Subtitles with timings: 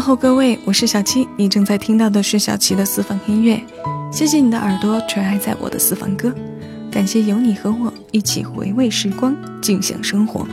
[0.00, 3.62] 问候各位，我是小七，你正在听到的是小七的私房音乐。
[4.10, 6.32] 谢谢你的耳朵垂爱在我的私房歌，
[6.90, 10.48] 感谢有你和我一起回味时光，静享生活。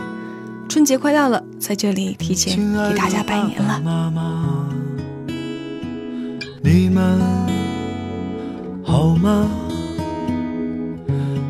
[0.68, 2.58] 春节快到了，在这里提前
[2.90, 3.82] 给大家拜年了。
[6.62, 7.18] 你们
[8.84, 9.50] 好吗？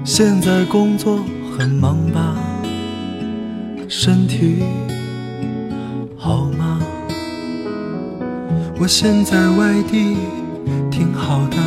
[0.06, 1.18] 现在工作
[1.58, 2.36] 很忙吧？
[3.88, 4.62] 身体
[6.16, 6.67] 好吗？
[8.80, 10.16] 我现在外地
[10.92, 11.58] 挺好的，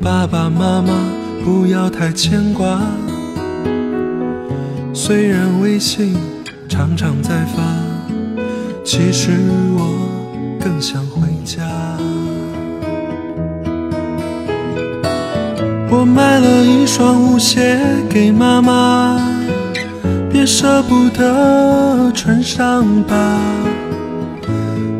[0.00, 0.92] 爸爸妈妈
[1.42, 2.80] 不要太牵挂。
[4.92, 6.14] 虽然微信
[6.68, 7.62] 常常在发，
[8.84, 9.30] 其实
[9.76, 11.64] 我更想回家。
[15.90, 17.80] 我买了一双舞鞋
[18.10, 19.18] 给妈妈，
[20.30, 23.40] 别舍不得穿上吧。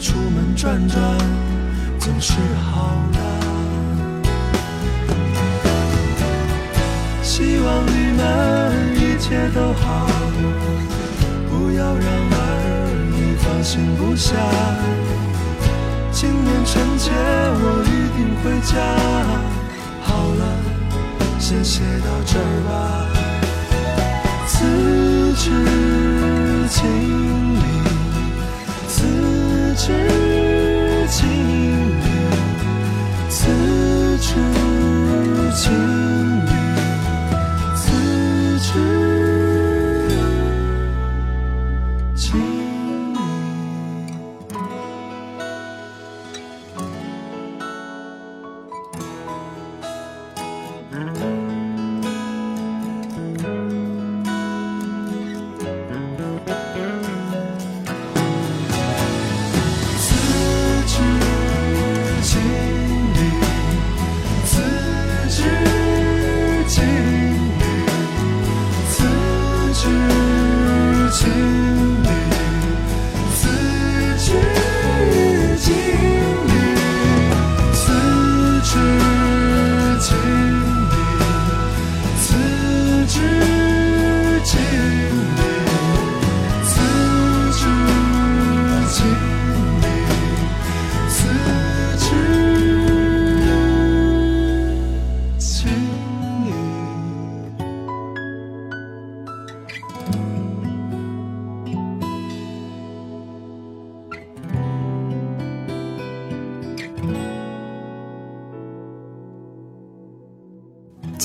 [0.00, 0.98] 出门转转
[1.98, 2.32] 总是
[2.72, 3.18] 好的。
[7.22, 8.22] 希望你们
[8.96, 10.08] 一切都好，
[11.50, 12.34] 不要让儿
[13.14, 14.34] 女放心不下。
[16.10, 18.72] 今年春节我一定回家。
[20.02, 20.42] 好了，
[21.38, 22.70] 先写到这儿吧。
[24.46, 24.56] 辞
[25.34, 25.44] 职
[26.68, 26.78] 经
[27.54, 27.60] 理，
[29.80, 29.94] 辞职
[31.08, 31.24] 经
[32.00, 32.04] 理，
[35.50, 36.19] 辞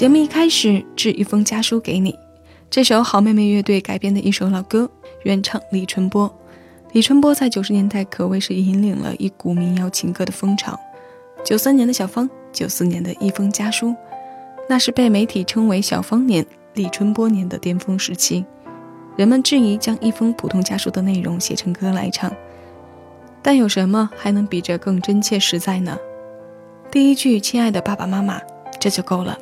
[0.05, 2.15] 节目一开始，致一封家书给你。
[2.69, 4.87] 这首好妹妹乐队改编的一首老歌，
[5.23, 6.31] 原唱李春波。
[6.91, 10.79] 李春波在九十年代可谓是引领了一股民谣情歌的风潮。
[11.43, 13.95] 九三年的小芳，九四年的一封家书，
[14.69, 18.45] 那是被媒体称为“小芳年”、“李春波年”的巅峰时期。
[19.17, 22.31] 人们质疑将一封普通家书的内容写成歌来唱，
[23.41, 25.97] 但有什么还能比这更真切实在呢？
[26.91, 28.39] 第一句“亲爱的爸爸妈妈”，
[28.79, 29.35] 这就够了。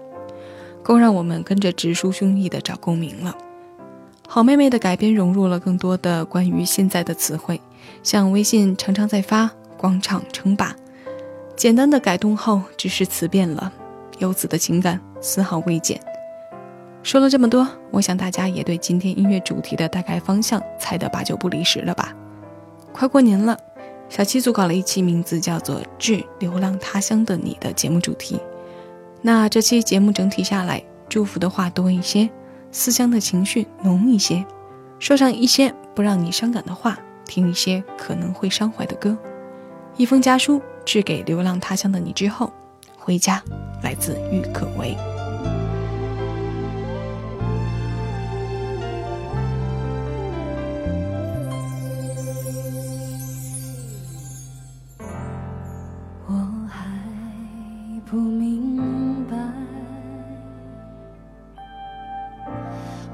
[0.83, 3.35] 更让我们跟着直抒胸臆的找共鸣了。
[4.27, 7.61] 好妹妹的改编融入了更多的关于现在的词汇，
[8.01, 10.75] 像微信常常在发广场称霸，
[11.55, 13.71] 简单的改动后，只是词变了，
[14.19, 15.99] 游子的情感丝毫未减。
[17.03, 22.15] 说了这么多，我想大家也对今天音乐主题的大概方向猜得八九不离十了吧？
[22.91, 23.57] 快过年了，
[24.09, 28.39] 小七组搞了一期名字叫做《致流浪他乡的你》的节目主题。
[29.25, 32.29] 那这期节目整体下来，祝福的话多一些，
[32.73, 34.45] 思乡的情绪浓一些，
[34.99, 39.17] 说上一些不让你伤感的话，听一些可能会伤怀的歌。
[39.95, 42.51] 一封家书致给流浪他乡的你之后，
[42.97, 43.41] 回家，
[43.81, 44.93] 来自郁可唯。
[56.27, 56.33] 我
[56.67, 56.89] 还
[58.05, 58.72] 不明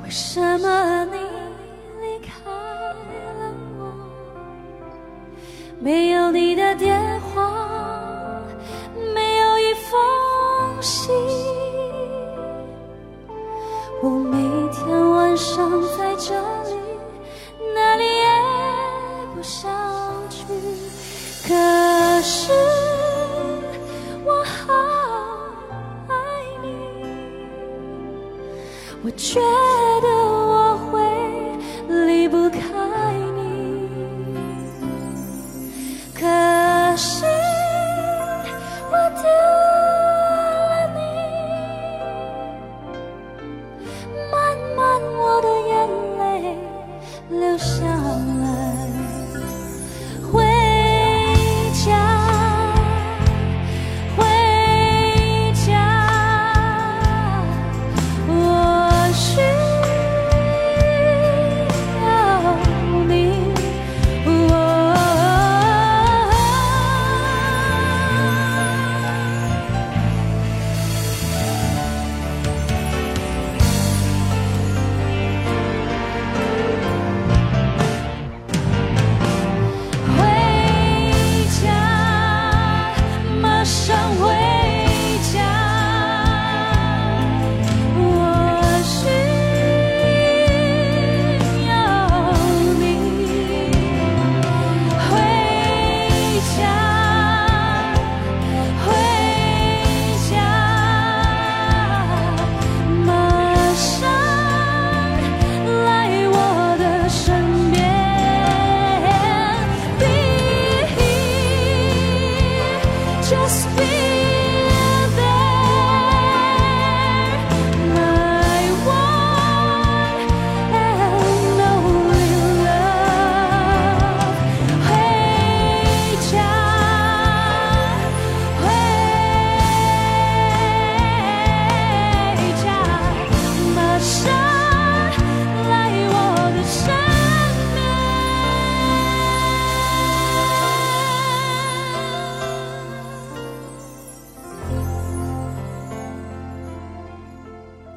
[0.10, 1.20] 为什么你
[2.02, 3.94] 离开了我？
[47.30, 48.99] 留下来，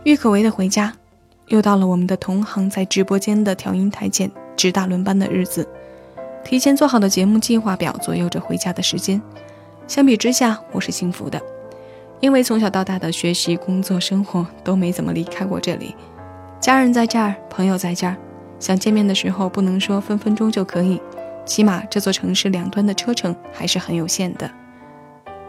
[0.04, 0.88] 郁可唯的《回家》，
[1.46, 5.66] 又到了我们的同行在直播间的调音台前值大轮班的日子。
[6.44, 9.22] 提前做好的节目计划表左右着回家的时间。
[9.86, 11.40] 相比之下，我是幸福的，
[12.18, 15.94] 因为从小到大的学习、工作、生活都没怎么离开过这里。
[16.58, 18.16] 家人在这儿，朋友在这儿，
[18.58, 21.00] 想见面的时候不能说分分钟就可以，
[21.44, 24.50] 起码这座城市两端的车程还是很有限的。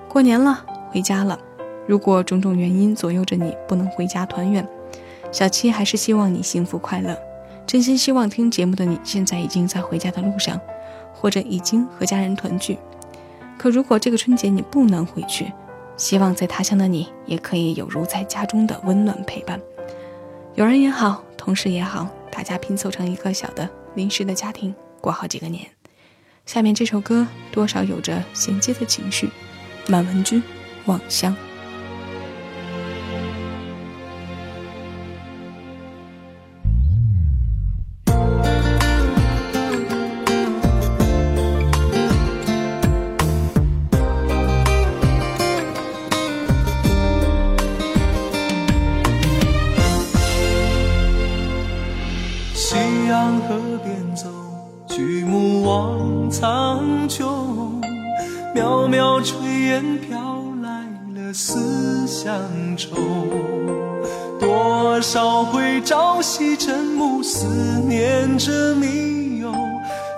[0.07, 1.39] 过年了，回家了。
[1.85, 4.67] 如果种种原因左右着你不能回家团圆，
[5.31, 7.17] 小七还是希望你幸福快乐。
[7.65, 10.59] 真心希望听节目的你现在已经在回家的路上，
[11.13, 12.77] 或者已经和家人团聚。
[13.57, 15.51] 可如果这个春节你不能回去，
[15.95, 19.59] 希望在他乡的你也可以有如在家中的温暖陪伴。
[20.55, 25.65] 有人也好，同事也好，大家拼凑成一个小的临时的家庭，过好几个年。
[26.45, 29.29] 下面这首歌多少有着衔接的情绪，
[29.87, 30.41] 满文军
[30.85, 31.33] 《望乡》。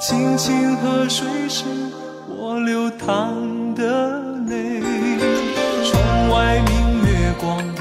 [0.08, 1.66] 清清河水是
[2.30, 4.80] 我流淌的泪。
[5.84, 7.75] 窗外明月光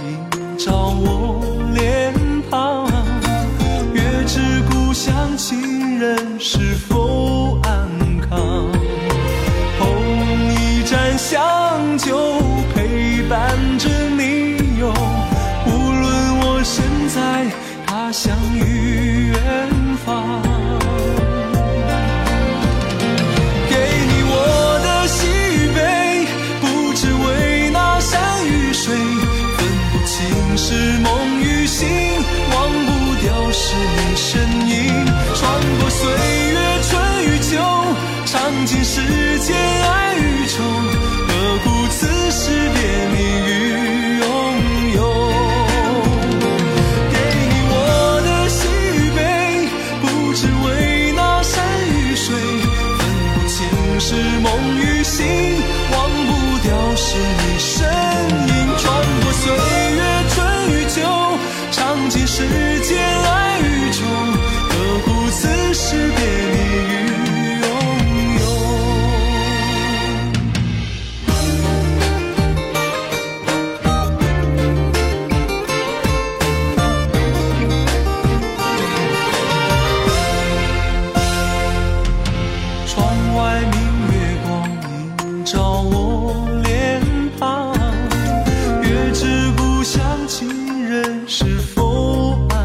[91.37, 92.57] 是否安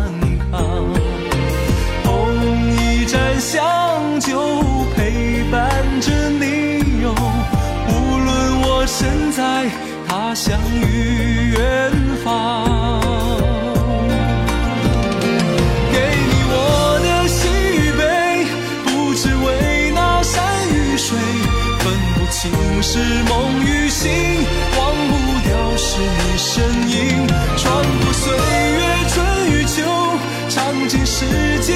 [0.51, 0.61] 康？
[2.03, 2.11] 红
[2.71, 4.39] 衣蘸香酒
[4.95, 5.59] 陪伴
[5.99, 7.15] 着你哟，
[7.87, 9.41] 无论我身在
[10.07, 11.57] 他乡与远
[12.23, 12.27] 方。
[15.91, 15.97] 给
[16.29, 16.53] 你我
[17.01, 17.39] 的喜
[17.73, 18.45] 与悲，
[18.85, 21.17] 不只为那山与水，
[21.79, 22.39] 分不清
[22.83, 23.33] 是梦
[31.19, 31.25] 世
[31.59, 31.68] 界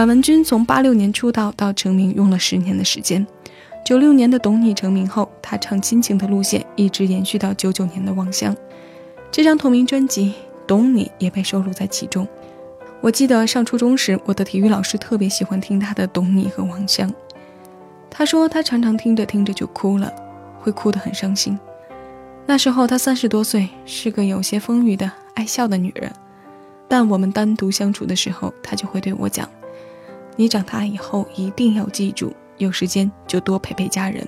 [0.00, 3.26] 马文君从八六年出道到成名用了十年的时间，
[3.84, 8.54] 九六年的《懂你》成名后，他唱亲情的路线一直延续到九九年的《望乡》。
[9.30, 10.32] 这张同名专辑
[10.66, 12.26] 《懂你》也被收录在其中。
[13.02, 17.06] 我记得上初中时，我的体育老师特别喜欢听他的《懂你》和《望乡》。
[18.08, 20.10] 他说他常常听着听着就哭了，
[20.60, 21.60] 会哭得很伤心。
[22.46, 26.10] 那时候他三十多岁，是个有些风雨的爱笑的女人。
[26.88, 29.46] 但我们单独相处的时候，他就会对我讲。
[30.40, 34.26] 你长大以后一定要记住，有时间就多陪陪家人，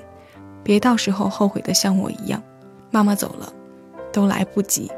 [0.62, 2.42] 别到时候后悔的像我一样，
[2.90, 3.50] 妈妈走了，
[4.12, 4.92] 都来不及。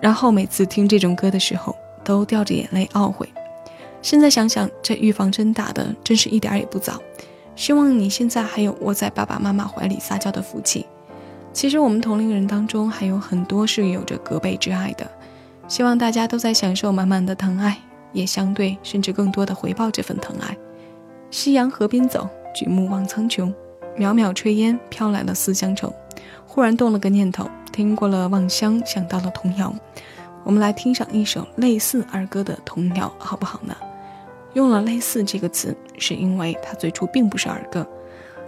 [0.00, 3.28] 然后每次听这种歌的时候，都掉着眼泪懊悔。
[4.02, 7.00] 现在想想，这预防针打的真是一点也不早。
[7.54, 10.84] 希望你现在还有窝在爸爸妈妈怀里撒娇的福气。
[11.52, 15.08] 其实我们同龄人当中还有很多是有着隔辈之爱的，
[15.68, 17.78] 希望大家都在享受满满的疼爱。
[18.12, 20.56] 也相对甚至更多的回报这份疼爱。
[21.30, 23.52] 夕阳河边走，举目望苍穹，
[23.96, 25.92] 袅袅炊烟飘来了思乡愁。
[26.46, 29.72] 忽然动了个念头，听过了《望乡》，想到了童谣。
[30.42, 33.76] 我们来听上一首类似儿歌的童谣，好不好呢？
[34.54, 37.86] 用了“类似”这个词，是因为它最初并不是儿歌。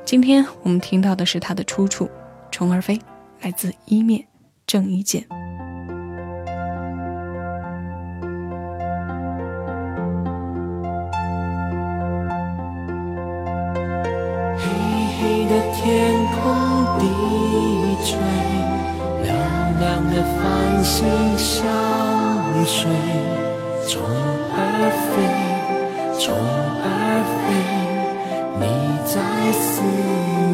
[0.04, 2.06] 今天我们听到的是它的出处，
[2.50, 2.96] 《虫儿飞》，
[3.40, 4.26] 来自一面
[4.66, 5.24] 郑伊健。
[22.66, 22.90] 水。
[23.88, 24.00] 虫
[24.54, 24.56] 儿
[25.10, 25.12] 飞，
[26.18, 26.32] 虫
[26.82, 26.86] 儿
[27.42, 27.44] 飞，
[28.60, 28.62] 你
[29.04, 29.14] 在
[29.52, 29.82] 思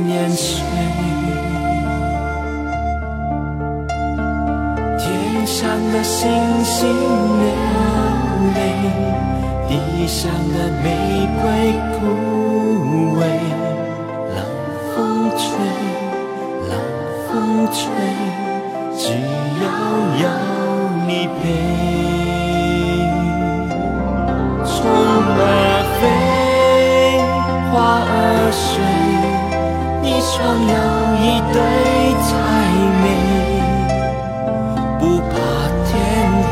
[0.07, 0.65] 念谁？
[4.99, 5.59] 天上
[5.93, 6.19] 的星
[6.65, 7.47] 星流
[8.55, 8.59] 泪，
[9.69, 9.71] 地
[10.07, 10.87] 上的玫
[11.43, 11.45] 瑰
[11.95, 12.01] 枯
[13.21, 13.23] 萎。
[14.35, 14.37] 冷
[14.97, 14.97] 风
[15.37, 15.47] 吹，
[16.71, 16.73] 冷
[17.29, 17.31] 风
[17.73, 17.79] 吹，
[18.97, 19.05] 只
[19.63, 19.67] 要
[20.23, 20.25] 有
[21.07, 21.11] 你
[21.43, 21.98] 陪。
[30.39, 30.75] 想要
[31.17, 31.57] 一对
[32.23, 32.31] 才
[33.03, 33.05] 美。
[35.01, 35.35] 不怕
[35.85, 35.91] 天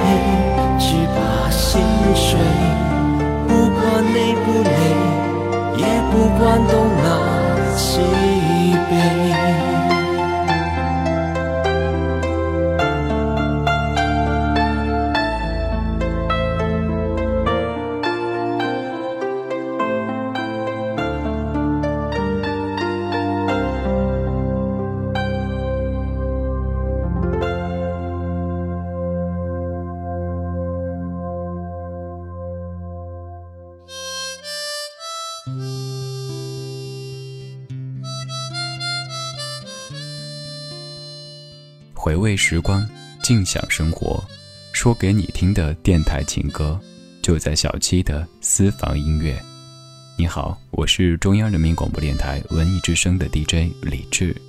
[0.00, 0.02] 黑，
[0.76, 1.16] 只怕
[1.50, 1.80] 心
[2.16, 2.26] 碎。
[3.46, 3.80] 不管
[4.12, 4.70] 累不累，
[5.76, 7.06] 也不管东南
[7.76, 7.86] 西
[8.90, 9.25] 北。
[42.06, 42.88] 回味时光，
[43.20, 44.22] 尽享生活，
[44.72, 46.78] 说给你听的电台情歌，
[47.20, 49.36] 就在小七的私房音乐。
[50.16, 54.40] 你好，我是中央人民广播电台文艺之声的 DJ 李志。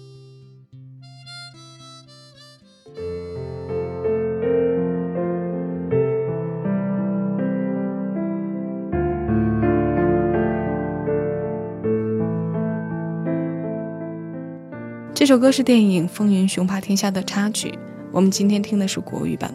[15.17, 17.73] 这首歌是电影《风云雄霸天下》的插曲。
[18.11, 19.51] 我们今天听的是国语版，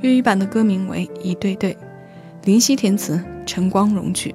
[0.00, 1.74] 粤语版的歌名为《一对对》，
[2.44, 4.34] 林夕填词，陈光荣曲。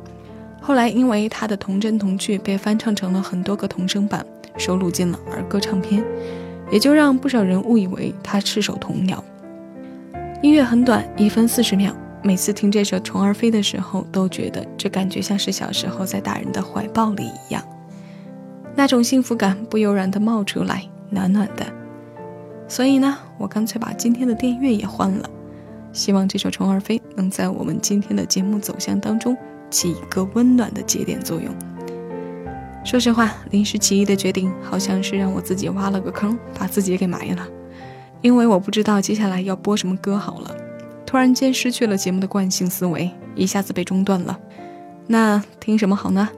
[0.62, 4.24] 后来因为他的童真童趣被翻唱成了很多个童声版，
[4.60, 6.06] 收录进了儿歌唱片，
[6.72, 9.24] 也就让不少人误以为他赤手童谣。
[10.44, 11.92] 音乐很短，一分四十秒。
[12.22, 17.64] 每次听这首《虫儿飞》的时候，都觉得这感觉像是小时候在大人的怀抱里一样。
[18.80, 21.66] 那种幸福感不由然地冒出来，暖暖的。
[22.66, 25.30] 所以呢，我干脆把今天的电乐也换了，
[25.92, 29.36] 希望这首《虫儿飞》能在我们今天的节目走向当中
[29.70, 31.54] 起一个温暖的节点作用。
[32.86, 37.46] 说实话，临时起意的决定好像是让我自己挖了个坑，把自己给埋了，
[38.22, 40.56] 因为我不知道接下来要播什么歌好了。
[41.06, 44.40] 突然间失去了节目的惯性思维，一下子被中断了。
[45.06, 46.30] 那听什么好呢？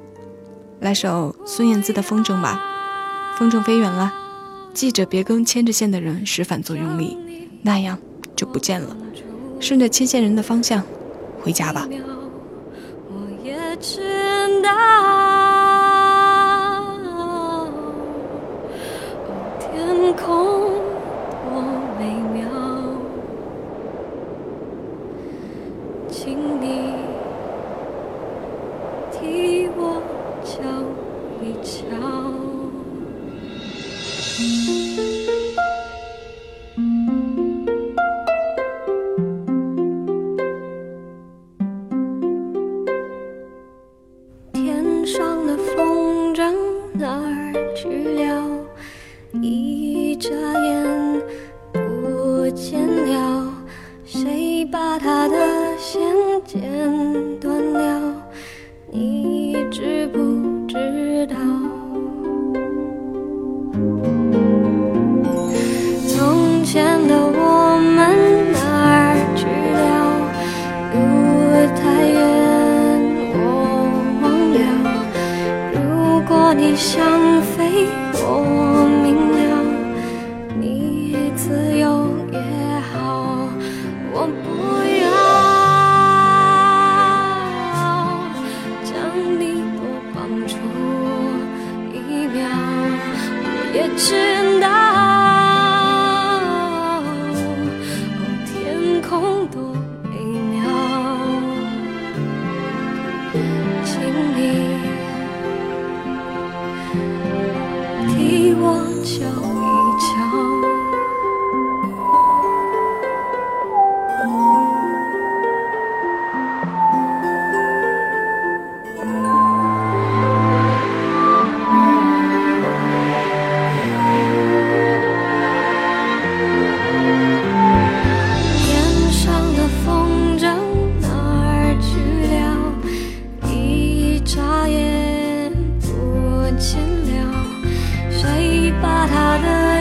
[0.81, 2.59] 来首孙燕姿的《风筝》吧，
[3.37, 4.11] 风筝飞远了，
[4.73, 7.15] 记着别跟牵着线的人使反作用力，
[7.61, 7.99] 那样
[8.35, 8.97] 就不见了。
[9.59, 10.81] 顺着牵线人的方向
[11.43, 11.87] 回家吧。
[13.07, 14.01] 我也知
[14.63, 14.71] 道，
[19.59, 20.50] 天空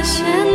[0.03, 0.50] 那。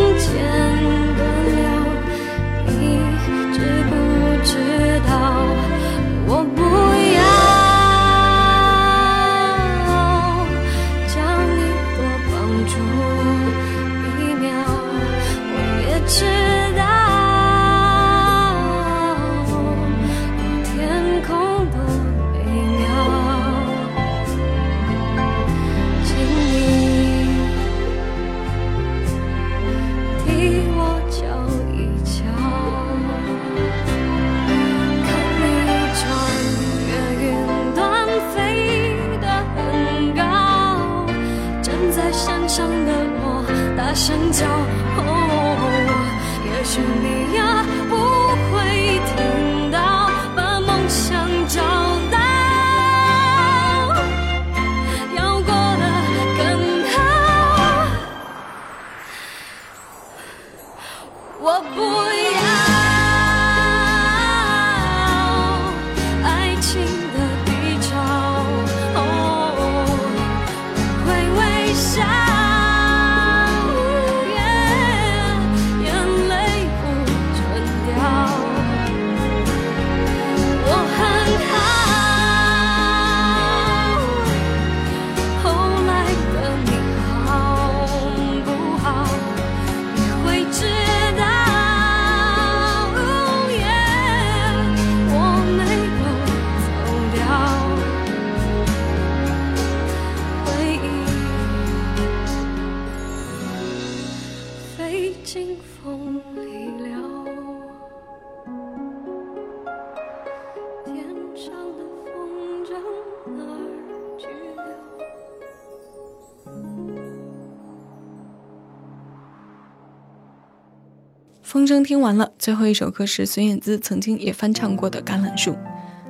[121.65, 125.51] 风筝听完了，最后一首歌是孙燕姿曾经也翻唱过的《橄榄树》。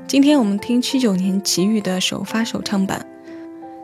[0.06, 3.08] 今天我们听七九年齐豫的首发首唱版。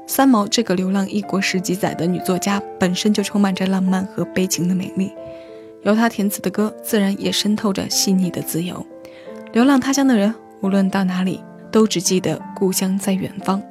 [0.06, 5.14] 三毛这个流浪异国十几载的女作家，本身就充满着浪漫和悲情的美丽，
[5.84, 8.86] 由她填词的歌，自然也渗透着细腻的自由。
[9.54, 11.40] 流浪他乡的人，无论到哪里，
[11.72, 13.64] 都只记得故乡在远方。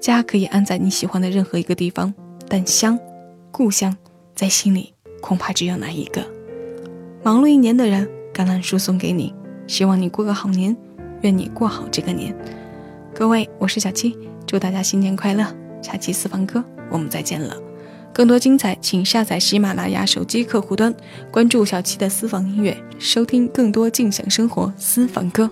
[0.00, 2.12] 家可以安在你喜欢的任何一个地方，
[2.48, 2.98] 但乡、
[3.52, 3.96] 故乡
[4.34, 6.20] 在心里，恐怕只有那一个。
[7.24, 9.34] 忙碌一年的人，橄榄树送给你，
[9.66, 10.74] 希望你过个好年，
[11.22, 12.34] 愿你过好这个年。
[13.12, 15.44] 各位，我是小七，祝大家新年快乐！
[15.82, 17.56] 下期私房歌我们再见了。
[18.14, 20.94] 更多精彩，请下载喜马拉雅手机客户端，
[21.30, 25.50] 关注小七的私房音乐，收听更多静享生活私房歌。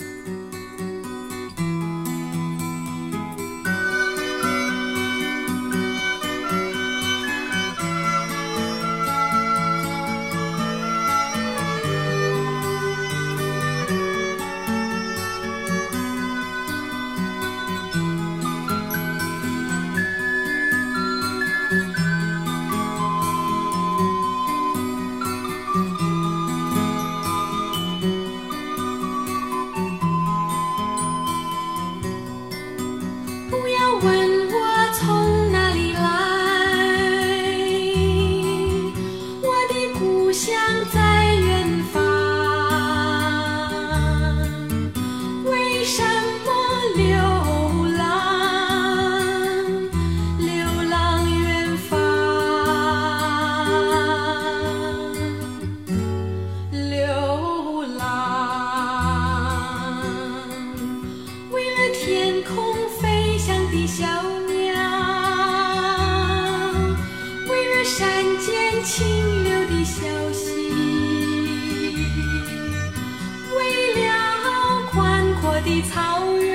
[75.67, 76.46] 的草原。